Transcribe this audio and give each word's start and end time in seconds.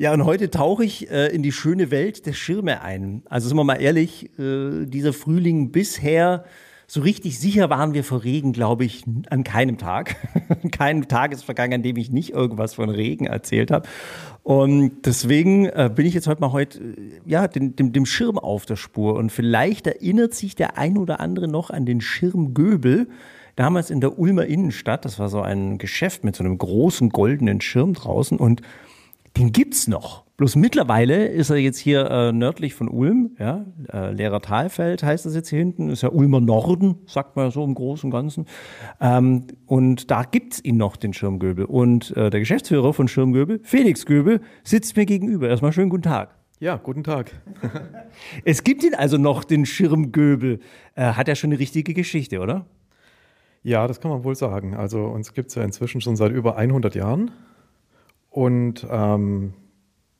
Ja, 0.00 0.14
und 0.14 0.24
heute 0.24 0.48
tauche 0.48 0.82
ich 0.82 1.10
äh, 1.10 1.26
in 1.26 1.42
die 1.42 1.52
schöne 1.52 1.90
Welt 1.90 2.24
der 2.24 2.32
Schirme 2.32 2.80
ein. 2.80 3.22
Also 3.28 3.48
sind 3.48 3.58
wir 3.58 3.64
mal 3.64 3.82
ehrlich, 3.82 4.30
äh, 4.38 4.86
dieser 4.86 5.12
Frühling 5.12 5.72
bisher 5.72 6.46
so 6.86 7.02
richtig 7.02 7.38
sicher 7.38 7.68
waren 7.68 7.92
wir 7.92 8.02
vor 8.02 8.24
Regen, 8.24 8.54
glaube 8.54 8.86
ich, 8.86 9.04
an 9.28 9.44
keinem 9.44 9.76
Tag. 9.76 10.16
Kein 10.72 11.06
Tag 11.06 11.32
ist 11.32 11.44
vergangen, 11.44 11.74
an 11.74 11.82
dem 11.82 11.98
ich 11.98 12.10
nicht 12.10 12.30
irgendwas 12.30 12.72
von 12.72 12.88
Regen 12.88 13.26
erzählt 13.26 13.70
habe. 13.70 13.86
Und 14.42 15.04
deswegen 15.04 15.66
äh, 15.66 15.90
bin 15.94 16.06
ich 16.06 16.14
jetzt 16.14 16.26
heute 16.26 16.40
mal 16.40 16.52
heute, 16.52 16.78
äh, 16.78 17.20
ja, 17.26 17.46
dem, 17.46 17.76
dem, 17.76 17.92
dem 17.92 18.06
Schirm 18.06 18.38
auf 18.38 18.64
der 18.64 18.76
Spur. 18.76 19.16
Und 19.16 19.30
vielleicht 19.30 19.86
erinnert 19.86 20.32
sich 20.32 20.54
der 20.54 20.78
ein 20.78 20.96
oder 20.96 21.20
andere 21.20 21.46
noch 21.46 21.68
an 21.68 21.84
den 21.84 22.00
Schirm 22.00 22.54
Göbel. 22.54 23.06
Damals 23.54 23.90
in 23.90 24.00
der 24.00 24.18
Ulmer 24.18 24.46
Innenstadt. 24.46 25.04
Das 25.04 25.18
war 25.18 25.28
so 25.28 25.42
ein 25.42 25.76
Geschäft 25.76 26.24
mit 26.24 26.36
so 26.36 26.42
einem 26.42 26.56
großen 26.56 27.10
goldenen 27.10 27.60
Schirm 27.60 27.92
draußen. 27.92 28.38
Und 28.38 28.62
den 29.36 29.52
gibt's 29.52 29.88
noch. 29.88 30.24
Bloß 30.40 30.56
mittlerweile 30.56 31.26
ist 31.26 31.50
er 31.50 31.56
jetzt 31.56 31.78
hier 31.78 32.10
äh, 32.10 32.32
nördlich 32.32 32.74
von 32.74 32.88
Ulm, 32.88 33.36
ja, 33.38 33.66
äh, 33.92 34.10
Lehrer 34.10 34.40
Talfeld 34.40 35.02
heißt 35.02 35.26
das 35.26 35.34
jetzt 35.34 35.50
hier 35.50 35.58
hinten, 35.58 35.90
ist 35.90 36.02
ja 36.02 36.08
Ulmer 36.08 36.40
Norden, 36.40 36.96
sagt 37.04 37.36
man 37.36 37.50
so 37.50 37.62
im 37.62 37.74
Großen 37.74 38.06
und 38.06 38.10
Ganzen. 38.10 38.46
Ähm, 39.02 39.48
und 39.66 40.10
da 40.10 40.22
gibt's 40.22 40.64
ihn 40.64 40.78
noch, 40.78 40.96
den 40.96 41.12
Schirmgöbel. 41.12 41.66
Und 41.66 42.16
äh, 42.16 42.30
der 42.30 42.40
Geschäftsführer 42.40 42.94
von 42.94 43.06
Schirmgöbel, 43.06 43.60
Felix 43.64 44.06
Göbel, 44.06 44.40
sitzt 44.64 44.96
mir 44.96 45.04
gegenüber. 45.04 45.46
Erstmal 45.46 45.74
schönen 45.74 45.90
guten 45.90 46.04
Tag. 46.04 46.34
Ja, 46.58 46.76
guten 46.76 47.04
Tag. 47.04 47.32
es 48.46 48.64
gibt 48.64 48.82
ihn 48.82 48.94
also 48.94 49.18
noch, 49.18 49.44
den 49.44 49.66
Schirmgöbel. 49.66 50.60
Äh, 50.94 51.02
hat 51.12 51.28
ja 51.28 51.34
schon 51.34 51.50
eine 51.50 51.58
richtige 51.58 51.92
Geschichte, 51.92 52.40
oder? 52.40 52.64
Ja, 53.62 53.86
das 53.86 54.00
kann 54.00 54.10
man 54.10 54.24
wohl 54.24 54.36
sagen. 54.36 54.74
Also 54.74 55.04
uns 55.04 55.34
gibt 55.34 55.50
es 55.50 55.54
ja 55.54 55.62
inzwischen 55.62 56.00
schon 56.00 56.16
seit 56.16 56.32
über 56.32 56.56
100 56.56 56.94
Jahren. 56.94 57.30
Und 58.30 58.86
ähm, 58.88 59.54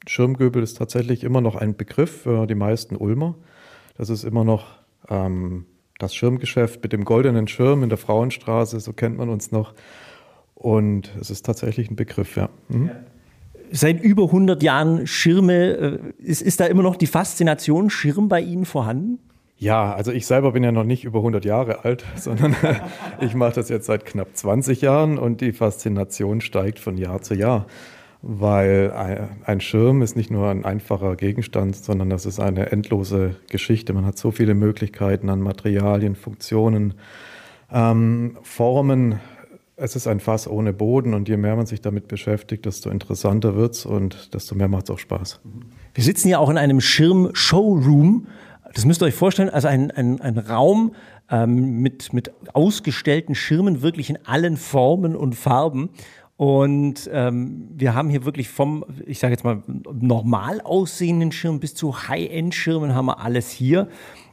Schirmgöbel 0.06 0.62
ist 0.62 0.76
tatsächlich 0.76 1.24
immer 1.24 1.40
noch 1.40 1.54
ein 1.56 1.76
Begriff 1.76 2.22
für 2.22 2.46
die 2.46 2.54
meisten 2.54 2.96
Ulmer. 2.96 3.36
Das 3.96 4.10
ist 4.10 4.24
immer 4.24 4.44
noch 4.44 4.66
ähm, 5.08 5.66
das 5.98 6.14
Schirmgeschäft 6.14 6.82
mit 6.82 6.92
dem 6.92 7.04
goldenen 7.04 7.46
Schirm 7.46 7.82
in 7.82 7.88
der 7.88 7.98
Frauenstraße, 7.98 8.80
so 8.80 8.92
kennt 8.92 9.16
man 9.16 9.28
uns 9.28 9.52
noch. 9.52 9.74
Und 10.54 11.14
es 11.20 11.30
ist 11.30 11.46
tatsächlich 11.46 11.90
ein 11.90 11.96
Begriff, 11.96 12.36
ja. 12.36 12.50
Mhm. 12.68 12.86
ja. 12.88 12.96
Seit 13.72 14.02
über 14.02 14.24
100 14.24 14.62
Jahren 14.64 15.06
Schirme, 15.06 15.54
äh, 15.54 15.98
ist, 16.18 16.42
ist 16.42 16.58
da 16.58 16.66
immer 16.66 16.82
noch 16.82 16.96
die 16.96 17.06
Faszination 17.06 17.88
Schirm 17.88 18.28
bei 18.28 18.40
Ihnen 18.40 18.64
vorhanden? 18.64 19.20
Ja, 19.56 19.94
also 19.94 20.10
ich 20.10 20.26
selber 20.26 20.52
bin 20.52 20.64
ja 20.64 20.72
noch 20.72 20.84
nicht 20.84 21.04
über 21.04 21.18
100 21.18 21.44
Jahre 21.44 21.84
alt, 21.84 22.04
sondern 22.16 22.56
ich 23.20 23.34
mache 23.34 23.52
das 23.52 23.68
jetzt 23.68 23.86
seit 23.86 24.06
knapp 24.06 24.28
20 24.34 24.80
Jahren 24.80 25.18
und 25.18 25.40
die 25.40 25.52
Faszination 25.52 26.40
steigt 26.40 26.80
von 26.80 26.96
Jahr 26.96 27.22
zu 27.22 27.34
Jahr 27.34 27.66
weil 28.22 29.30
ein 29.44 29.60
Schirm 29.60 30.02
ist 30.02 30.14
nicht 30.14 30.30
nur 30.30 30.48
ein 30.48 30.64
einfacher 30.64 31.16
Gegenstand, 31.16 31.76
sondern 31.76 32.10
das 32.10 32.26
ist 32.26 32.38
eine 32.38 32.70
endlose 32.70 33.36
Geschichte. 33.48 33.92
Man 33.94 34.04
hat 34.04 34.18
so 34.18 34.30
viele 34.30 34.54
Möglichkeiten 34.54 35.30
an 35.30 35.40
Materialien, 35.40 36.16
Funktionen, 36.16 36.94
ähm, 37.72 38.36
Formen. 38.42 39.20
Es 39.76 39.96
ist 39.96 40.06
ein 40.06 40.20
Fass 40.20 40.46
ohne 40.46 40.74
Boden 40.74 41.14
und 41.14 41.28
je 41.28 41.38
mehr 41.38 41.56
man 41.56 41.64
sich 41.64 41.80
damit 41.80 42.08
beschäftigt, 42.08 42.66
desto 42.66 42.90
interessanter 42.90 43.56
wird 43.56 43.74
es 43.74 43.86
und 43.86 44.34
desto 44.34 44.54
mehr 44.54 44.68
macht 44.68 44.84
es 44.84 44.90
auch 44.90 44.98
Spaß. 44.98 45.40
Wir 45.94 46.04
sitzen 46.04 46.28
ja 46.28 46.38
auch 46.38 46.50
in 46.50 46.58
einem 46.58 46.82
Schirm-Showroom. 46.82 48.26
Das 48.74 48.84
müsst 48.84 49.02
ihr 49.02 49.06
euch 49.06 49.14
vorstellen, 49.14 49.48
also 49.48 49.68
ein, 49.68 49.90
ein, 49.90 50.20
ein 50.20 50.36
Raum 50.36 50.94
ähm, 51.30 51.80
mit, 51.80 52.12
mit 52.12 52.30
ausgestellten 52.52 53.34
Schirmen, 53.34 53.80
wirklich 53.80 54.10
in 54.10 54.18
allen 54.26 54.58
Formen 54.58 55.16
und 55.16 55.34
Farben. 55.34 55.90
Und 56.40 57.10
ähm, 57.12 57.68
wir 57.76 57.94
haben 57.94 58.08
hier 58.08 58.24
wirklich 58.24 58.48
vom, 58.48 58.82
ich 59.04 59.18
sage 59.18 59.34
jetzt 59.34 59.44
mal, 59.44 59.62
normal 59.92 60.62
aussehenden 60.62 61.32
Schirm 61.32 61.60
bis 61.60 61.74
zu 61.74 62.08
High-End-Schirmen 62.08 62.94
haben 62.94 63.04
wir 63.04 63.20
alles 63.20 63.50
hier. 63.50 63.88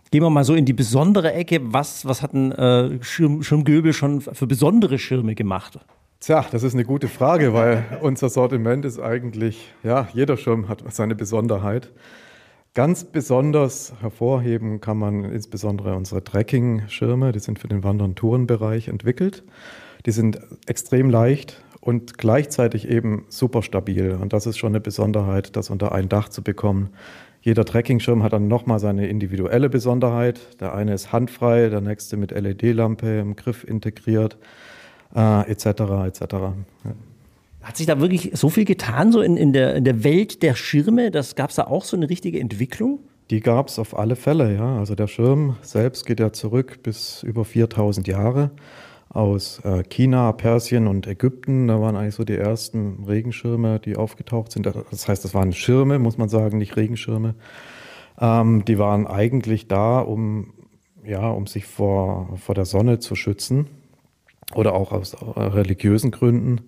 Gehen 0.09 0.23
wir 0.23 0.29
mal 0.29 0.45
so 0.45 0.53
in 0.53 0.63
die 0.63 0.71
besondere 0.71 1.33
Ecke. 1.33 1.59
Was, 1.73 2.05
was 2.05 2.21
hat 2.21 2.33
ein 2.33 2.53
äh, 2.53 3.03
Schirm, 3.03 3.43
Schirmgöbel 3.43 3.91
schon 3.91 4.21
für 4.21 4.47
besondere 4.47 4.99
Schirme 4.99 5.35
gemacht? 5.35 5.79
Tja, 6.21 6.45
das 6.49 6.63
ist 6.63 6.75
eine 6.75 6.85
gute 6.85 7.09
Frage, 7.09 7.53
weil 7.53 7.83
unser 8.01 8.29
Sortiment 8.29 8.85
ist 8.85 9.01
eigentlich, 9.01 9.73
ja, 9.83 10.07
jeder 10.13 10.37
Schirm 10.37 10.69
hat 10.69 10.85
seine 10.87 11.13
Besonderheit. 11.13 11.91
Ganz 12.73 13.03
besonders 13.03 13.91
hervorheben 13.99 14.79
kann 14.79 14.97
man 14.97 15.25
insbesondere 15.25 15.93
unsere 15.97 16.23
Trekking-Schirme, 16.23 17.33
die 17.33 17.39
sind 17.39 17.59
für 17.59 17.67
den 17.67 17.83
Wandern- 17.83 18.15
Tourenbereich 18.15 18.87
entwickelt. 18.87 19.43
Die 20.05 20.11
sind 20.11 20.39
extrem 20.67 21.09
leicht, 21.09 21.61
und 21.87 22.17
gleichzeitig 22.17 22.89
eben 22.89 23.23
super 23.29 23.63
stabil. 23.63 24.11
Und 24.11 24.33
das 24.33 24.45
ist 24.45 24.57
schon 24.57 24.73
eine 24.73 24.81
Besonderheit, 24.81 25.55
das 25.55 25.69
unter 25.69 25.93
ein 25.93 26.09
Dach 26.09 26.27
zu 26.27 26.41
bekommen. 26.41 26.89
Jeder 27.39 27.63
Trekkingschirm 27.63 28.23
hat 28.23 28.33
dann 28.33 28.49
nochmal 28.49 28.79
seine 28.79 29.07
individuelle 29.07 29.69
Besonderheit. 29.69 30.59
Der 30.59 30.75
eine 30.75 30.93
ist 30.93 31.13
handfrei, 31.13 31.69
der 31.69 31.79
nächste 31.79 32.17
mit 32.17 32.31
LED-Lampe 32.31 33.19
im 33.19 33.37
Griff 33.37 33.63
integriert, 33.63 34.37
äh, 35.15 35.49
etc. 35.49 35.65
etc. 36.07 36.19
Ja. 36.33 36.55
Hat 37.61 37.77
sich 37.77 37.85
da 37.85 38.01
wirklich 38.01 38.31
so 38.33 38.49
viel 38.49 38.65
getan, 38.65 39.13
so 39.13 39.21
in, 39.21 39.37
in, 39.37 39.53
der, 39.53 39.75
in 39.75 39.85
der 39.85 40.03
Welt 40.03 40.43
der 40.43 40.55
Schirme? 40.55 41.09
Gab 41.09 41.51
es 41.51 41.55
da 41.55 41.67
auch 41.67 41.85
so 41.85 41.95
eine 41.95 42.09
richtige 42.09 42.37
Entwicklung? 42.41 42.99
Die 43.29 43.39
gab 43.39 43.69
es 43.69 43.79
auf 43.79 43.97
alle 43.97 44.17
Fälle, 44.17 44.53
ja. 44.53 44.77
Also 44.77 44.93
der 44.93 45.07
Schirm 45.07 45.55
selbst 45.61 46.05
geht 46.05 46.19
ja 46.19 46.33
zurück 46.33 46.83
bis 46.83 47.23
über 47.23 47.45
4000 47.45 48.09
Jahre 48.09 48.51
aus 49.17 49.59
äh, 49.65 49.83
China, 49.83 50.31
Persien 50.31 50.85
und 50.85 51.07
Ägypten. 51.07 51.67
Da 51.67 51.81
waren 51.81 51.95
eigentlich 51.95 52.13
so 52.13 52.23
die 52.23 52.37
ersten 52.37 53.03
Regenschirme, 53.05 53.79
die 53.79 53.97
aufgetaucht 53.97 54.51
sind. 54.51 54.67
Das 54.67 55.07
heißt, 55.07 55.25
das 55.25 55.33
waren 55.33 55.53
Schirme, 55.53 55.97
muss 55.97 56.19
man 56.19 56.29
sagen, 56.29 56.59
nicht 56.59 56.77
Regenschirme. 56.77 57.33
Ähm, 58.21 58.63
die 58.65 58.77
waren 58.77 59.07
eigentlich 59.07 59.67
da, 59.67 59.99
um, 59.99 60.53
ja, 61.03 61.27
um 61.29 61.47
sich 61.47 61.65
vor, 61.65 62.37
vor 62.37 62.53
der 62.53 62.65
Sonne 62.65 62.99
zu 62.99 63.15
schützen 63.15 63.65
oder 64.53 64.75
auch 64.75 64.91
aus 64.91 65.17
religiösen 65.35 66.11
Gründen. 66.11 66.61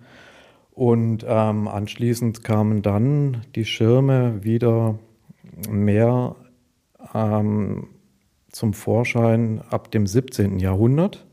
Und 0.72 1.24
ähm, 1.28 1.68
anschließend 1.68 2.42
kamen 2.42 2.82
dann 2.82 3.42
die 3.54 3.64
Schirme 3.64 4.42
wieder 4.42 4.98
mehr 5.68 6.34
ähm, 7.14 7.88
zum 8.50 8.72
Vorschein 8.72 9.62
ab 9.70 9.92
dem 9.92 10.08
17. 10.08 10.58
Jahrhundert. 10.58 11.26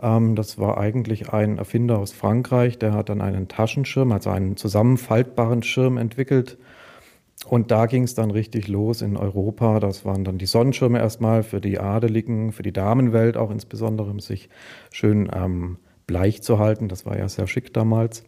Ähm, 0.00 0.34
das 0.34 0.58
war 0.58 0.78
eigentlich 0.78 1.32
ein 1.32 1.58
Erfinder 1.58 1.98
aus 1.98 2.12
Frankreich, 2.12 2.78
der 2.78 2.92
hat 2.92 3.08
dann 3.08 3.20
einen 3.20 3.48
Taschenschirm, 3.48 4.12
also 4.12 4.30
einen 4.30 4.56
zusammenfaltbaren 4.56 5.62
Schirm 5.62 5.96
entwickelt. 5.96 6.58
Und 7.46 7.70
da 7.70 7.86
ging 7.86 8.02
es 8.02 8.14
dann 8.14 8.30
richtig 8.30 8.68
los 8.68 9.00
in 9.00 9.16
Europa. 9.16 9.80
Das 9.80 10.04
waren 10.04 10.24
dann 10.24 10.36
die 10.36 10.46
Sonnenschirme 10.46 10.98
erstmal 10.98 11.42
für 11.42 11.60
die 11.60 11.78
Adeligen, 11.78 12.52
für 12.52 12.62
die 12.62 12.72
Damenwelt 12.72 13.38
auch 13.38 13.50
insbesondere, 13.50 14.10
um 14.10 14.20
sich 14.20 14.50
schön 14.92 15.30
ähm, 15.34 15.78
bleich 16.06 16.42
zu 16.42 16.58
halten. 16.58 16.88
Das 16.88 17.06
war 17.06 17.16
ja 17.16 17.28
sehr 17.28 17.46
schick 17.46 17.72
damals. 17.72 18.24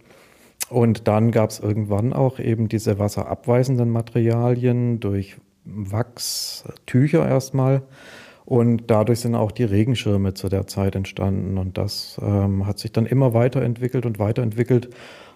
Und 0.70 1.08
dann 1.08 1.30
gab 1.30 1.50
es 1.50 1.60
irgendwann 1.60 2.14
auch 2.14 2.38
eben 2.38 2.68
diese 2.68 2.98
wasserabweisenden 2.98 3.90
Materialien 3.90 5.00
durch 5.00 5.36
Wachstücher 5.64 7.28
erstmal. 7.28 7.82
Und 8.44 8.84
dadurch 8.88 9.20
sind 9.20 9.34
auch 9.34 9.52
die 9.52 9.64
Regenschirme 9.64 10.34
zu 10.34 10.48
der 10.48 10.66
Zeit 10.66 10.96
entstanden. 10.96 11.58
Und 11.58 11.78
das 11.78 12.20
ähm, 12.22 12.66
hat 12.66 12.78
sich 12.78 12.92
dann 12.92 13.06
immer 13.06 13.34
weiterentwickelt 13.34 14.04
und 14.04 14.18
weiterentwickelt. 14.18 14.90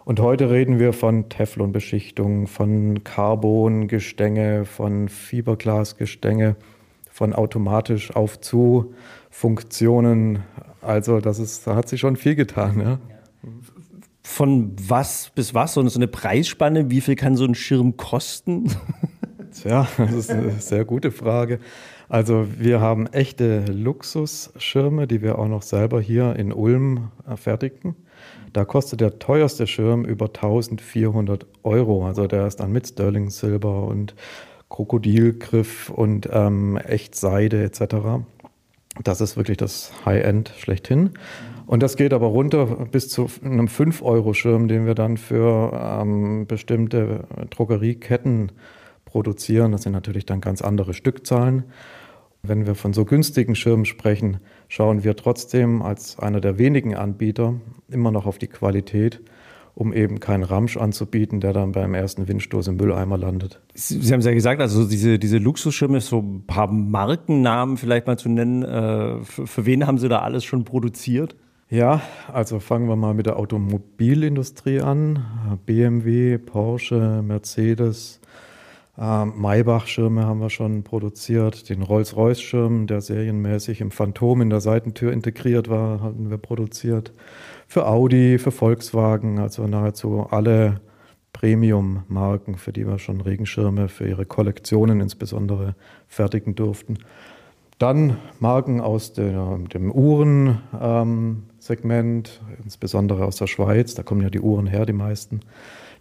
Und 0.04 0.20
heute 0.20 0.50
reden 0.50 0.78
wir 0.78 0.92
von 0.92 1.28
Teflonbeschichtung, 1.28 2.46
von 2.46 3.02
Carbongestänge, 3.02 4.64
von 4.64 5.08
Fiberglasgestänge, 5.08 6.56
von 7.10 7.32
automatisch 7.32 8.14
auf-zu 8.14 8.94
Funktionen. 9.30 10.44
Also 10.80 11.20
das 11.20 11.38
ist, 11.38 11.66
da 11.66 11.74
hat 11.74 11.88
sich 11.88 12.00
schon 12.00 12.16
viel 12.16 12.36
getan. 12.36 12.80
Ja. 12.80 12.98
Von 14.22 14.72
was 14.80 15.30
bis 15.34 15.54
was? 15.54 15.74
So 15.74 15.80
eine 15.80 16.08
Preisspanne? 16.08 16.90
Wie 16.90 17.00
viel 17.00 17.16
kann 17.16 17.36
so 17.36 17.44
ein 17.44 17.54
Schirm 17.54 17.96
kosten? 17.96 18.70
Tja, 19.62 19.88
das 19.96 20.12
ist 20.12 20.30
eine 20.30 20.52
sehr 20.60 20.84
gute 20.84 21.10
Frage. 21.10 21.60
Also 22.08 22.46
wir 22.58 22.80
haben 22.80 23.06
echte 23.06 23.64
Luxusschirme, 23.66 25.06
die 25.06 25.22
wir 25.22 25.38
auch 25.38 25.48
noch 25.48 25.62
selber 25.62 26.00
hier 26.00 26.36
in 26.36 26.52
Ulm 26.52 27.10
äh, 27.28 27.36
fertigen. 27.36 27.96
Da 28.52 28.64
kostet 28.64 29.00
der 29.00 29.18
teuerste 29.18 29.66
Schirm 29.66 30.04
über 30.04 30.26
1400 30.26 31.46
Euro. 31.62 32.06
Also 32.06 32.26
der 32.26 32.46
ist 32.46 32.60
dann 32.60 32.72
mit 32.72 32.86
Sterling 32.86 33.30
Silber 33.30 33.84
und 33.84 34.14
Krokodilgriff 34.68 35.90
und 35.90 36.28
ähm, 36.32 36.76
Echtseide 36.76 37.62
etc. 37.62 38.24
Das 39.02 39.20
ist 39.20 39.36
wirklich 39.36 39.58
das 39.58 39.92
High-End 40.04 40.52
schlechthin. 40.56 41.10
Und 41.66 41.82
das 41.82 41.96
geht 41.96 42.12
aber 42.12 42.28
runter 42.28 42.66
bis 42.90 43.08
zu 43.08 43.28
einem 43.44 43.66
5-Euro-Schirm, 43.66 44.68
den 44.68 44.86
wir 44.86 44.94
dann 44.94 45.16
für 45.16 45.72
ähm, 46.00 46.46
bestimmte 46.46 47.24
Drogerieketten 47.50 48.52
produzieren. 49.06 49.72
Das 49.72 49.82
sind 49.82 49.92
natürlich 49.92 50.26
dann 50.26 50.42
ganz 50.42 50.60
andere 50.60 50.92
Stückzahlen. 50.92 51.64
Wenn 52.42 52.66
wir 52.66 52.74
von 52.74 52.92
so 52.92 53.06
günstigen 53.06 53.54
Schirmen 53.54 53.86
sprechen, 53.86 54.40
schauen 54.68 55.02
wir 55.02 55.16
trotzdem 55.16 55.80
als 55.80 56.18
einer 56.18 56.42
der 56.42 56.58
wenigen 56.58 56.94
Anbieter 56.94 57.54
immer 57.88 58.10
noch 58.10 58.26
auf 58.26 58.36
die 58.36 58.46
Qualität 58.48 59.22
um 59.76 59.92
eben 59.92 60.20
keinen 60.20 60.42
Ramsch 60.42 60.78
anzubieten, 60.78 61.40
der 61.40 61.52
dann 61.52 61.72
beim 61.72 61.92
ersten 61.92 62.26
Windstoß 62.26 62.68
im 62.68 62.76
Mülleimer 62.76 63.18
landet. 63.18 63.60
Sie, 63.74 64.10
haben 64.10 64.20
es 64.20 64.24
ja 64.24 64.32
gesagt, 64.32 64.62
also 64.62 64.88
diese, 64.88 65.18
diese 65.18 65.36
Luxusschirme, 65.36 66.00
so 66.00 66.20
ein 66.20 66.44
paar 66.46 66.72
Markennamen 66.72 67.76
vielleicht 67.76 68.06
mal 68.06 68.16
zu 68.16 68.30
nennen. 68.30 68.62
Äh, 68.62 69.22
für, 69.22 69.46
für 69.46 69.66
wen 69.66 69.86
haben 69.86 69.98
Sie 69.98 70.08
da 70.08 70.20
alles 70.20 70.44
schon 70.44 70.64
produziert? 70.64 71.36
Ja, 71.68 72.00
also 72.32 72.58
fangen 72.58 72.88
wir 72.88 72.96
mal 72.96 73.12
mit 73.12 73.26
der 73.26 73.38
Automobilindustrie 73.38 74.80
an. 74.80 75.58
BMW, 75.66 76.38
Porsche, 76.38 77.22
Mercedes, 77.22 78.20
äh, 78.98 79.24
Maybach-Schirme 79.24 80.26
haben 80.26 80.40
wir 80.40 80.50
schon 80.50 80.82
produziert. 80.82 81.68
Den 81.68 81.82
Rolls-Royce-Schirm, 81.82 82.86
der 82.86 83.00
serienmäßig 83.00 83.80
im 83.80 83.90
Phantom 83.90 84.42
in 84.42 84.50
der 84.50 84.60
Seitentür 84.60 85.12
integriert 85.12 85.68
war, 85.68 86.00
hatten 86.00 86.30
wir 86.30 86.38
produziert 86.38 87.12
für 87.66 87.86
Audi, 87.86 88.38
für 88.38 88.52
Volkswagen, 88.52 89.38
also 89.38 89.66
nahezu 89.66 90.26
alle 90.30 90.80
Premium-Marken, 91.32 92.56
für 92.56 92.72
die 92.72 92.86
wir 92.86 92.98
schon 92.98 93.20
Regenschirme 93.20 93.88
für 93.88 94.08
ihre 94.08 94.24
Kollektionen 94.24 95.00
insbesondere 95.00 95.74
fertigen 96.06 96.54
durften. 96.54 96.98
Dann 97.78 98.16
Marken 98.40 98.80
aus 98.80 99.12
der, 99.12 99.58
dem 99.74 99.92
Uhrensegment, 99.92 102.40
ähm, 102.40 102.56
insbesondere 102.64 103.26
aus 103.26 103.36
der 103.36 103.48
Schweiz, 103.48 103.94
da 103.94 104.02
kommen 104.02 104.22
ja 104.22 104.30
die 104.30 104.40
Uhren 104.40 104.66
her, 104.66 104.86
die 104.86 104.94
meisten. 104.94 105.40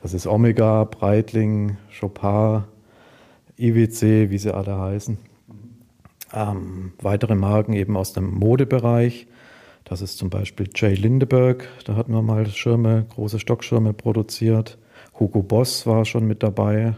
Das 0.01 0.13
ist 0.13 0.25
Omega, 0.25 0.85
Breitling, 0.85 1.75
Chopard, 1.99 2.63
IWC, 3.57 4.29
wie 4.29 4.37
sie 4.37 4.53
alle 4.53 4.77
heißen. 4.77 5.17
Ähm, 6.33 6.93
weitere 7.01 7.35
Marken 7.35 7.73
eben 7.73 7.95
aus 7.95 8.13
dem 8.13 8.33
Modebereich, 8.33 9.27
das 9.85 10.01
ist 10.01 10.17
zum 10.17 10.29
Beispiel 10.29 10.67
Jay 10.73 10.95
Lindeberg, 10.95 11.67
da 11.85 11.95
hatten 11.95 12.11
wir 12.11 12.21
mal 12.21 12.47
Schirme, 12.47 13.05
große 13.09 13.39
Stockschirme 13.39 13.93
produziert. 13.93 14.77
Hugo 15.19 15.43
Boss 15.43 15.85
war 15.85 16.05
schon 16.05 16.25
mit 16.27 16.43
dabei. 16.43 16.95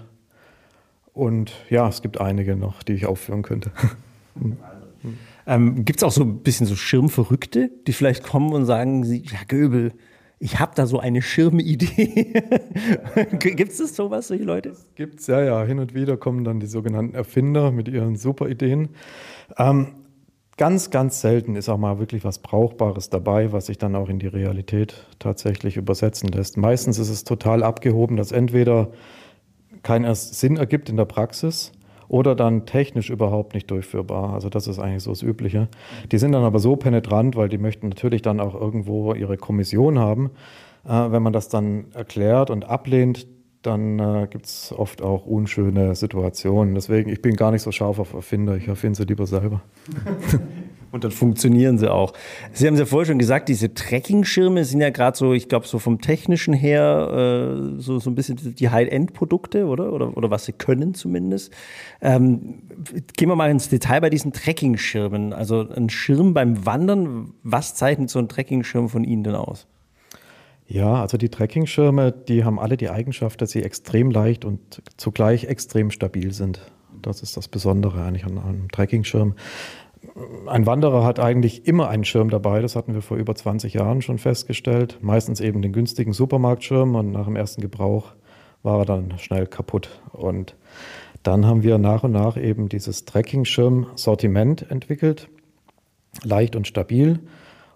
Und 1.13 1.51
ja, 1.69 1.87
es 1.87 2.01
gibt 2.01 2.21
einige 2.21 2.55
noch, 2.55 2.83
die 2.83 2.93
ich 2.93 3.05
aufführen 3.05 3.41
könnte. 3.41 3.71
ähm, 5.47 5.83
gibt 5.83 5.99
es 5.99 6.03
auch 6.03 6.11
so 6.11 6.23
ein 6.23 6.39
bisschen 6.39 6.65
so 6.65 6.75
Schirmverrückte, 6.75 7.69
die 7.85 7.93
vielleicht 7.93 8.23
kommen 8.23 8.53
und 8.53 8.65
sagen, 8.65 9.03
ja 9.03 9.39
Göbel, 9.47 9.93
ich 10.39 10.59
habe 10.59 10.73
da 10.75 10.85
so 10.85 10.99
eine 10.99 11.21
Schirmidee. 11.21 12.33
Gibt 13.39 13.71
es 13.71 13.95
sowas, 13.95 14.27
solche 14.27 14.43
Leute? 14.43 14.75
Gibt 14.95 15.19
es, 15.19 15.27
ja, 15.27 15.41
ja. 15.41 15.63
Hin 15.63 15.79
und 15.79 15.93
wieder 15.93 16.17
kommen 16.17 16.43
dann 16.43 16.59
die 16.59 16.67
sogenannten 16.67 17.15
Erfinder 17.15 17.71
mit 17.71 17.87
ihren 17.87 18.15
super 18.15 18.47
Ideen. 18.47 18.89
Ähm, 19.57 19.95
Ganz, 20.57 20.89
ganz 20.89 21.21
selten 21.21 21.55
ist 21.55 21.69
auch 21.69 21.77
mal 21.77 21.99
wirklich 21.99 22.23
was 22.23 22.39
Brauchbares 22.39 23.11
dabei, 23.11 23.51
was 23.51 23.67
sich 23.67 23.77
dann 23.77 23.95
auch 23.95 24.09
in 24.09 24.17
die 24.17 24.25
Realität 24.25 25.05
tatsächlich 25.19 25.77
übersetzen 25.77 26.29
lässt. 26.29 26.57
Meistens 26.57 26.97
ist 26.97 27.09
es 27.09 27.23
total 27.23 27.61
abgehoben, 27.61 28.17
dass 28.17 28.31
entweder 28.31 28.89
keinen 29.83 30.13
Sinn 30.15 30.57
ergibt 30.57 30.89
in 30.89 30.97
der 30.97 31.05
Praxis 31.05 31.73
oder 32.09 32.35
dann 32.35 32.65
technisch 32.65 33.09
überhaupt 33.09 33.53
nicht 33.53 33.69
durchführbar. 33.69 34.33
Also 34.33 34.49
das 34.49 34.67
ist 34.67 34.79
eigentlich 34.79 35.03
so 35.03 35.11
das 35.11 35.23
Übliche. 35.23 35.67
Die 36.11 36.17
sind 36.17 36.31
dann 36.31 36.43
aber 36.43 36.59
so 36.59 36.75
penetrant, 36.75 37.35
weil 37.35 37.49
die 37.49 37.57
möchten 37.57 37.89
natürlich 37.89 38.21
dann 38.21 38.39
auch 38.39 38.55
irgendwo 38.55 39.13
ihre 39.13 39.37
Kommission 39.37 39.99
haben. 39.99 40.31
Äh, 40.85 41.11
wenn 41.11 41.23
man 41.23 41.33
das 41.33 41.49
dann 41.49 41.85
erklärt 41.93 42.49
und 42.49 42.65
ablehnt, 42.65 43.27
dann 43.61 43.99
äh, 43.99 44.27
gibt 44.29 44.45
es 44.45 44.73
oft 44.75 45.01
auch 45.01 45.25
unschöne 45.25 45.95
Situationen. 45.95 46.75
Deswegen, 46.75 47.09
ich 47.09 47.21
bin 47.21 47.35
gar 47.35 47.51
nicht 47.51 47.63
so 47.63 47.71
scharf 47.71 47.99
auf 47.99 48.13
Erfinder, 48.13 48.55
ich 48.55 48.67
erfinde 48.67 48.97
sie 48.97 49.03
lieber 49.03 49.25
selber. 49.25 49.61
Und 50.91 51.03
dann 51.03 51.11
funktionieren 51.11 51.77
sie 51.77 51.91
auch. 51.91 52.13
Sie 52.53 52.65
haben 52.65 52.75
es 52.75 52.79
ja 52.79 52.85
vorher 52.85 53.05
schon 53.05 53.19
gesagt, 53.19 53.49
diese 53.49 53.73
Tracking-Schirme 53.73 54.63
sind 54.63 54.81
ja 54.81 54.89
gerade 54.89 55.17
so, 55.17 55.33
ich 55.33 55.49
glaube, 55.49 55.67
so 55.67 55.79
vom 55.79 55.99
Technischen 55.99 56.53
her 56.53 57.57
äh, 57.77 57.81
so, 57.81 57.99
so 57.99 58.09
ein 58.09 58.15
bisschen 58.15 58.55
die 58.55 58.69
High-End-Produkte, 58.69 59.65
oder? 59.65 59.91
oder? 59.91 60.15
Oder 60.15 60.31
was 60.31 60.45
sie 60.45 60.53
können 60.53 60.93
zumindest. 60.93 61.51
Ähm, 62.01 62.63
gehen 63.15 63.29
wir 63.29 63.35
mal 63.35 63.51
ins 63.51 63.69
Detail 63.69 64.01
bei 64.01 64.09
diesen 64.09 64.31
Tracking-Schirmen. 64.31 65.33
Also 65.33 65.67
ein 65.69 65.89
Schirm 65.89 66.33
beim 66.33 66.65
Wandern, 66.65 67.33
was 67.43 67.75
zeichnet 67.75 68.09
so 68.09 68.19
ein 68.19 68.29
Tracking-Schirm 68.29 68.89
von 68.89 69.03
Ihnen 69.03 69.23
denn 69.23 69.35
aus? 69.35 69.67
Ja, 70.67 71.01
also 71.01 71.17
die 71.17 71.29
Trekkingschirme, 71.29 72.11
die 72.11 72.43
haben 72.43 72.59
alle 72.59 72.75
die 72.75 72.89
Eigenschaft, 72.89 73.41
dass 73.41 73.51
sie 73.51 73.63
extrem 73.63 74.11
leicht 74.11 74.43
und 74.43 74.81
zugleich 74.97 75.45
extrem 75.45 75.91
stabil 75.91 76.33
sind. 76.33 76.59
Das 77.01 77.21
ist 77.21 77.37
das 77.37 77.47
Besondere 77.47 78.03
eigentlich 78.03 78.25
an 78.25 78.37
einem 78.37 78.69
Trekkingschirm. 78.69 79.35
Ein 80.47 80.65
Wanderer 80.65 81.03
hat 81.03 81.19
eigentlich 81.19 81.67
immer 81.67 81.89
einen 81.89 82.05
Schirm 82.05 82.29
dabei, 82.29 82.61
das 82.61 82.75
hatten 82.75 82.93
wir 82.93 83.01
vor 83.01 83.17
über 83.17 83.35
20 83.35 83.73
Jahren 83.73 84.01
schon 84.01 84.17
festgestellt. 84.17 84.99
Meistens 85.01 85.39
eben 85.39 85.61
den 85.61 85.73
günstigen 85.73 86.13
Supermarktschirm 86.13 86.95
und 86.95 87.11
nach 87.11 87.25
dem 87.25 87.35
ersten 87.35 87.61
Gebrauch 87.61 88.13
war 88.63 88.79
er 88.79 88.85
dann 88.85 89.17
schnell 89.17 89.47
kaputt. 89.47 90.01
Und 90.11 90.55
dann 91.23 91.45
haben 91.45 91.63
wir 91.63 91.77
nach 91.77 92.03
und 92.03 92.11
nach 92.11 92.37
eben 92.37 92.69
dieses 92.69 93.05
Trekkingschirm-Sortiment 93.05 94.69
entwickelt, 94.69 95.29
leicht 96.23 96.55
und 96.55 96.67
stabil 96.67 97.19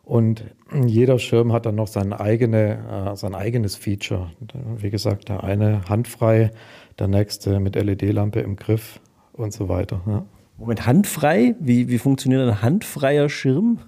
und 0.03 0.43
jeder 0.85 1.19
Schirm 1.19 1.53
hat 1.53 1.65
dann 1.65 1.75
noch 1.75 1.87
sein, 1.87 2.13
eigene, 2.13 3.11
äh, 3.11 3.15
sein 3.15 3.35
eigenes 3.35 3.75
Feature. 3.75 4.31
Wie 4.75 4.89
gesagt, 4.89 5.29
der 5.29 5.43
eine 5.43 5.87
handfrei, 5.87 6.51
der 6.99 7.07
nächste 7.07 7.59
mit 7.59 7.75
LED-Lampe 7.75 8.39
im 8.39 8.55
Griff 8.55 8.99
und 9.33 9.53
so 9.53 9.69
weiter. 9.69 10.01
Ja. 10.05 10.25
Moment, 10.61 10.85
handfrei? 10.85 11.55
Wie, 11.59 11.89
wie 11.89 11.97
funktioniert 11.97 12.47
ein 12.47 12.61
handfreier 12.61 13.29
Schirm? 13.29 13.79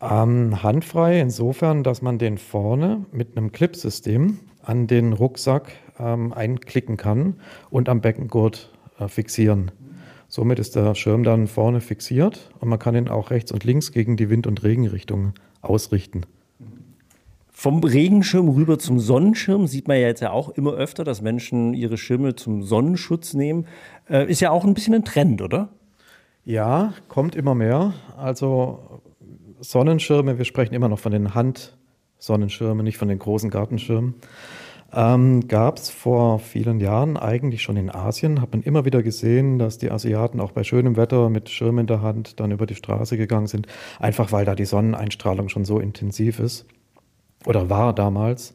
Ähm, 0.00 0.62
handfrei 0.62 1.20
insofern, 1.20 1.82
dass 1.82 2.00
man 2.00 2.16
den 2.18 2.38
vorne 2.38 3.04
mit 3.12 3.36
einem 3.36 3.52
Clipsystem 3.52 4.38
an 4.62 4.86
den 4.86 5.12
Rucksack 5.12 5.72
ähm, 5.98 6.32
einklicken 6.32 6.96
kann 6.96 7.34
und 7.68 7.90
am 7.90 8.00
Beckengurt 8.00 8.72
äh, 8.98 9.06
fixieren. 9.08 9.70
Somit 10.28 10.58
ist 10.58 10.76
der 10.76 10.94
Schirm 10.94 11.24
dann 11.24 11.46
vorne 11.46 11.82
fixiert 11.82 12.50
und 12.60 12.70
man 12.70 12.78
kann 12.78 12.96
ihn 12.96 13.08
auch 13.08 13.30
rechts 13.30 13.52
und 13.52 13.64
links 13.64 13.92
gegen 13.92 14.16
die 14.16 14.30
Wind- 14.30 14.46
und 14.46 14.62
Regenrichtung 14.62 15.34
ausrichten. 15.60 16.22
Vom 17.60 17.82
Regenschirm 17.82 18.48
rüber 18.50 18.78
zum 18.78 19.00
Sonnenschirm 19.00 19.66
sieht 19.66 19.88
man 19.88 19.96
ja 19.96 20.06
jetzt 20.06 20.20
ja 20.20 20.30
auch 20.30 20.50
immer 20.50 20.74
öfter, 20.74 21.02
dass 21.02 21.22
Menschen 21.22 21.74
ihre 21.74 21.98
Schirme 21.98 22.36
zum 22.36 22.62
Sonnenschutz 22.62 23.34
nehmen. 23.34 23.66
Äh, 24.08 24.30
ist 24.30 24.38
ja 24.38 24.52
auch 24.52 24.64
ein 24.64 24.74
bisschen 24.74 24.94
ein 24.94 25.04
Trend, 25.04 25.42
oder? 25.42 25.70
Ja, 26.44 26.92
kommt 27.08 27.34
immer 27.34 27.56
mehr. 27.56 27.94
Also 28.16 29.00
Sonnenschirme, 29.58 30.38
wir 30.38 30.44
sprechen 30.44 30.72
immer 30.72 30.88
noch 30.88 31.00
von 31.00 31.10
den 31.10 31.34
Hand-Sonnenschirmen, 31.34 32.84
nicht 32.84 32.96
von 32.96 33.08
den 33.08 33.18
großen 33.18 33.50
Gartenschirmen. 33.50 34.14
Ähm, 34.92 35.48
Gab 35.48 35.78
es 35.78 35.90
vor 35.90 36.38
vielen 36.38 36.78
Jahren 36.78 37.16
eigentlich 37.16 37.62
schon 37.62 37.76
in 37.76 37.90
Asien, 37.90 38.40
hat 38.40 38.52
man 38.52 38.62
immer 38.62 38.84
wieder 38.84 39.02
gesehen, 39.02 39.58
dass 39.58 39.78
die 39.78 39.90
Asiaten 39.90 40.38
auch 40.38 40.52
bei 40.52 40.62
schönem 40.62 40.96
Wetter 40.96 41.28
mit 41.28 41.48
Schirm 41.48 41.80
in 41.80 41.88
der 41.88 42.02
Hand 42.02 42.38
dann 42.38 42.52
über 42.52 42.66
die 42.66 42.76
Straße 42.76 43.16
gegangen 43.16 43.48
sind, 43.48 43.66
einfach 43.98 44.30
weil 44.30 44.44
da 44.44 44.54
die 44.54 44.64
Sonneneinstrahlung 44.64 45.48
schon 45.48 45.64
so 45.64 45.80
intensiv 45.80 46.38
ist 46.38 46.64
oder 47.46 47.70
war 47.70 47.92
damals. 47.92 48.54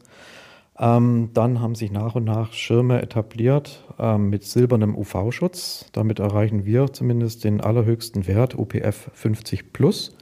Ähm, 0.78 1.30
dann 1.34 1.60
haben 1.60 1.74
sich 1.74 1.92
nach 1.92 2.16
und 2.16 2.24
nach 2.24 2.52
Schirme 2.52 3.00
etabliert 3.00 3.84
ähm, 3.98 4.30
mit 4.30 4.42
silbernem 4.44 4.96
UV-Schutz. 4.96 5.86
Damit 5.92 6.18
erreichen 6.18 6.64
wir 6.64 6.92
zumindest 6.92 7.44
den 7.44 7.60
allerhöchsten 7.60 8.26
Wert, 8.26 8.58
UPF 8.58 9.10
50 9.14 9.72
plus. 9.72 10.16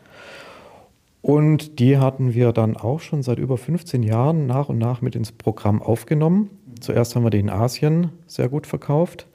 Und 1.22 1.78
die 1.78 1.98
hatten 1.98 2.34
wir 2.34 2.52
dann 2.52 2.76
auch 2.76 3.00
schon 3.00 3.22
seit 3.22 3.38
über 3.38 3.56
15 3.56 4.02
Jahren 4.02 4.46
nach 4.46 4.68
und 4.68 4.78
nach 4.78 5.00
mit 5.00 5.14
ins 5.14 5.32
Programm 5.32 5.80
aufgenommen. 5.80 6.50
Zuerst 6.80 7.14
haben 7.14 7.22
wir 7.22 7.30
die 7.30 7.38
in 7.38 7.48
Asien 7.48 8.10
sehr 8.26 8.48
gut 8.48 8.66
verkauft, 8.66 9.28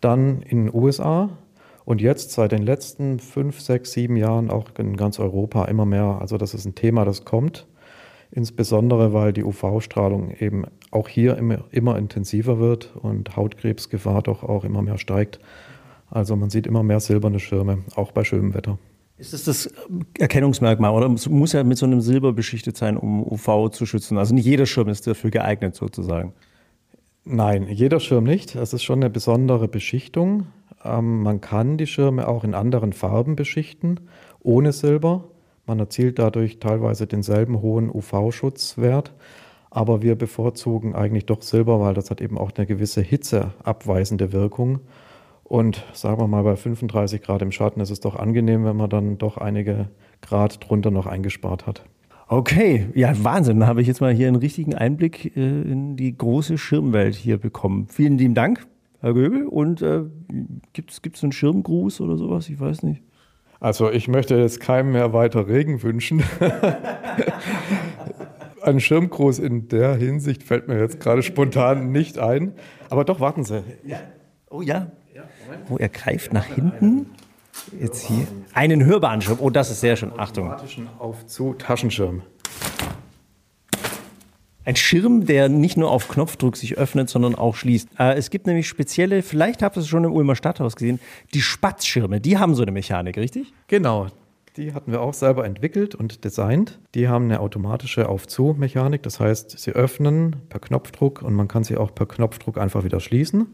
dann 0.00 0.40
in 0.42 0.66
den 0.66 0.74
USA 0.74 1.30
und 1.84 2.00
jetzt 2.00 2.30
seit 2.30 2.52
den 2.52 2.62
letzten 2.62 3.18
fünf, 3.18 3.60
sechs, 3.60 3.92
sieben 3.92 4.16
Jahren 4.16 4.50
auch 4.50 4.68
in 4.78 4.96
ganz 4.96 5.18
Europa 5.18 5.64
immer 5.64 5.84
mehr. 5.84 6.18
Also 6.20 6.38
das 6.38 6.54
ist 6.54 6.64
ein 6.64 6.76
Thema, 6.76 7.04
das 7.04 7.24
kommt. 7.24 7.66
Insbesondere, 8.34 9.12
weil 9.12 9.34
die 9.34 9.44
UV-Strahlung 9.44 10.30
eben 10.30 10.64
auch 10.90 11.08
hier 11.08 11.36
immer, 11.36 11.64
immer 11.70 11.98
intensiver 11.98 12.58
wird 12.58 12.96
und 12.96 13.36
Hautkrebsgefahr 13.36 14.22
doch 14.22 14.42
auch 14.42 14.64
immer 14.64 14.80
mehr 14.80 14.96
steigt. 14.96 15.38
Also 16.08 16.34
man 16.34 16.48
sieht 16.48 16.66
immer 16.66 16.82
mehr 16.82 17.00
silberne 17.00 17.40
Schirme, 17.40 17.78
auch 17.94 18.10
bei 18.12 18.24
schönem 18.24 18.54
Wetter. 18.54 18.78
Ist 19.18 19.34
das 19.34 19.44
das 19.44 19.70
Erkennungsmerkmal 20.18 20.92
oder 20.92 21.08
muss 21.08 21.52
ja 21.52 21.62
mit 21.62 21.76
so 21.76 21.84
einem 21.84 22.00
Silber 22.00 22.32
beschichtet 22.32 22.76
sein, 22.76 22.96
um 22.96 23.22
UV 23.22 23.68
zu 23.70 23.84
schützen? 23.84 24.16
Also 24.16 24.34
nicht 24.34 24.46
jeder 24.46 24.64
Schirm 24.64 24.88
ist 24.88 25.06
dafür 25.06 25.30
geeignet 25.30 25.74
sozusagen. 25.74 26.32
Nein, 27.24 27.68
jeder 27.68 28.00
Schirm 28.00 28.24
nicht. 28.24 28.54
Es 28.54 28.72
ist 28.72 28.82
schon 28.82 29.00
eine 29.00 29.10
besondere 29.10 29.68
Beschichtung. 29.68 30.46
Ähm, 30.82 31.22
man 31.22 31.42
kann 31.42 31.76
die 31.76 31.86
Schirme 31.86 32.26
auch 32.26 32.44
in 32.44 32.54
anderen 32.54 32.94
Farben 32.94 33.36
beschichten, 33.36 34.00
ohne 34.40 34.72
Silber. 34.72 35.24
Man 35.66 35.78
erzielt 35.78 36.18
dadurch 36.18 36.58
teilweise 36.58 37.06
denselben 37.06 37.62
hohen 37.62 37.90
UV-Schutzwert. 37.90 39.12
Aber 39.70 40.02
wir 40.02 40.16
bevorzugen 40.16 40.94
eigentlich 40.94 41.24
doch 41.24 41.40
Silber, 41.40 41.80
weil 41.80 41.94
das 41.94 42.10
hat 42.10 42.20
eben 42.20 42.36
auch 42.36 42.50
eine 42.54 42.66
gewisse 42.66 43.00
hitzeabweisende 43.00 44.32
Wirkung. 44.32 44.80
Und 45.44 45.84
sagen 45.94 46.20
wir 46.20 46.26
mal, 46.28 46.42
bei 46.42 46.56
35 46.56 47.22
Grad 47.22 47.40
im 47.42 47.52
Schatten 47.52 47.80
ist 47.80 47.90
es 47.90 48.00
doch 48.00 48.16
angenehm, 48.16 48.64
wenn 48.64 48.76
man 48.76 48.90
dann 48.90 49.16
doch 49.16 49.38
einige 49.38 49.88
Grad 50.20 50.68
drunter 50.68 50.90
noch 50.90 51.06
eingespart 51.06 51.66
hat. 51.66 51.84
Okay, 52.28 52.86
ja, 52.94 53.12
Wahnsinn. 53.24 53.60
Da 53.60 53.66
habe 53.66 53.82
ich 53.82 53.86
jetzt 53.86 54.00
mal 54.00 54.12
hier 54.12 54.28
einen 54.28 54.36
richtigen 54.36 54.74
Einblick 54.74 55.36
äh, 55.36 55.40
in 55.40 55.96
die 55.96 56.16
große 56.16 56.58
Schirmwelt 56.58 57.14
hier 57.14 57.38
bekommen. 57.38 57.86
Vielen 57.88 58.18
lieben 58.18 58.34
Dank, 58.34 58.66
Herr 59.00 59.14
Göbel. 59.14 59.46
Und 59.46 59.82
äh, 59.82 60.02
gibt 60.72 60.90
es 60.90 61.22
einen 61.22 61.32
Schirmgruß 61.32 62.00
oder 62.00 62.16
sowas? 62.16 62.48
Ich 62.48 62.58
weiß 62.58 62.82
nicht. 62.82 63.02
Also 63.62 63.92
ich 63.92 64.08
möchte 64.08 64.34
jetzt 64.34 64.58
keinem 64.58 64.90
mehr 64.90 65.12
weiter 65.12 65.46
Regen 65.46 65.84
wünschen. 65.84 66.24
Ein 68.60 68.80
Schirmgruß 68.80 69.38
in 69.38 69.68
der 69.68 69.94
Hinsicht 69.94 70.42
fällt 70.42 70.66
mir 70.66 70.80
jetzt 70.80 70.98
gerade 70.98 71.22
spontan 71.22 71.92
nicht 71.92 72.18
ein. 72.18 72.54
Aber 72.90 73.04
doch, 73.04 73.20
warten 73.20 73.44
Sie. 73.44 73.62
Ja. 73.84 73.98
Oh 74.50 74.62
ja. 74.62 74.90
Oh, 75.70 75.76
er 75.78 75.88
greift 75.88 76.32
nach 76.32 76.46
hinten. 76.46 77.06
Jetzt 77.80 78.06
hier. 78.06 78.26
Einen 78.52 78.84
hörbaren 78.84 79.20
Schirm. 79.20 79.38
Oh, 79.40 79.50
das 79.50 79.70
ist 79.70 79.80
sehr 79.80 79.94
schön. 79.94 80.10
Achtung. 80.16 80.46
Automatischen 80.46 80.88
Aufzu-Taschenschirm. 80.98 82.22
Ein 84.64 84.76
Schirm, 84.76 85.26
der 85.26 85.48
nicht 85.48 85.76
nur 85.76 85.90
auf 85.90 86.08
Knopfdruck 86.08 86.56
sich 86.56 86.78
öffnet, 86.78 87.10
sondern 87.10 87.34
auch 87.34 87.56
schließt. 87.56 87.88
Äh, 87.98 88.14
es 88.14 88.30
gibt 88.30 88.46
nämlich 88.46 88.68
spezielle, 88.68 89.22
vielleicht 89.22 89.62
habt 89.62 89.76
ihr 89.76 89.80
es 89.80 89.88
schon 89.88 90.04
im 90.04 90.12
Ulmer 90.12 90.36
Stadthaus 90.36 90.76
gesehen, 90.76 91.00
die 91.34 91.40
Spatzschirme. 91.40 92.20
Die 92.20 92.38
haben 92.38 92.54
so 92.54 92.62
eine 92.62 92.70
Mechanik, 92.70 93.16
richtig? 93.16 93.52
Genau. 93.66 94.06
Die 94.56 94.74
hatten 94.74 94.92
wir 94.92 95.00
auch 95.00 95.14
selber 95.14 95.46
entwickelt 95.46 95.94
und 95.94 96.24
designt. 96.24 96.78
Die 96.94 97.08
haben 97.08 97.24
eine 97.24 97.40
automatische 97.40 98.08
Auf-Zu-Mechanik. 98.08 99.02
Das 99.02 99.18
heißt, 99.18 99.58
sie 99.58 99.72
öffnen 99.72 100.36
per 100.50 100.60
Knopfdruck 100.60 101.22
und 101.22 101.34
man 101.34 101.48
kann 101.48 101.64
sie 101.64 101.76
auch 101.76 101.94
per 101.94 102.06
Knopfdruck 102.06 102.58
einfach 102.58 102.84
wieder 102.84 103.00
schließen 103.00 103.48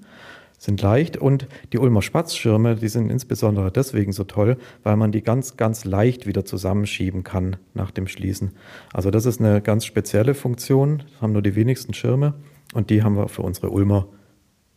sind 0.59 0.83
leicht 0.83 1.17
und 1.17 1.47
die 1.73 1.79
Ulmer 1.79 2.03
Spatzschirme, 2.03 2.77
die 2.77 2.89
sind 2.89 3.11
insbesondere 3.11 3.71
deswegen 3.71 4.13
so 4.13 4.25
toll, 4.25 4.59
weil 4.83 4.97
man 4.97 5.13
die 5.13 5.23
ganz, 5.23 5.57
ganz 5.57 5.85
leicht 5.85 6.27
wieder 6.27 6.45
zusammenschieben 6.45 7.23
kann 7.23 7.57
nach 7.75 7.91
dem 7.93 8.09
Schließen. 8.09 8.51
Also 8.93 9.11
das 9.11 9.25
ist 9.25 9.41
eine 9.41 9.63
ganz 9.63 9.85
spezielle 9.85 10.35
Funktion, 10.35 11.05
das 11.11 11.23
haben 11.23 11.33
nur 11.33 11.43
die 11.43 11.55
wenigsten 11.55 11.95
Schirme 11.95 12.35
und 12.75 12.91
die 12.91 13.03
haben 13.03 13.17
wir 13.17 13.29
für 13.29 13.43
unsere 13.43 13.71
Ulmer 13.71 14.09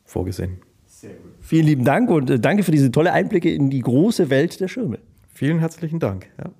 vorgesehen. 0.05 0.59
Sehr 0.85 1.11
gut. 1.11 1.31
Vielen 1.41 1.65
lieben 1.65 1.83
Dank 1.83 2.09
und 2.11 2.29
äh, 2.29 2.39
danke 2.39 2.63
für 2.63 2.71
diese 2.71 2.91
tolle 2.91 3.11
Einblicke 3.11 3.51
in 3.51 3.69
die 3.71 3.81
große 3.81 4.29
Welt 4.29 4.59
der 4.59 4.67
Schirme. 4.67 4.99
Vielen 5.33 5.59
herzlichen 5.59 5.99
Dank. 5.99 6.27
Ja. 6.37 6.51